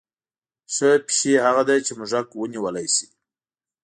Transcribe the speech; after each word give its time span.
ښه 0.73 0.89
پیشو 1.07 1.33
هغه 1.45 1.63
ده 1.69 1.75
چې 1.85 1.91
موږک 1.97 2.27
ونیولی 2.33 2.87
شي. 2.95 3.07